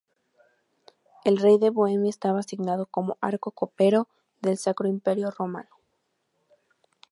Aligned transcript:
El 1.25 1.37
rey 1.37 1.59
de 1.59 1.69
Bohemia 1.69 2.09
estaba 2.09 2.39
asignado 2.39 2.87
como 2.87 3.19
Arco-Copero 3.21 4.07
del 4.41 4.57
Sacro 4.57 4.87
Imperio 4.87 5.29
Romano. 5.29 5.69